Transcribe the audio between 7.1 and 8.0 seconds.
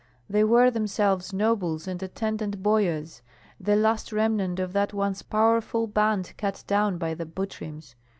the Butryms.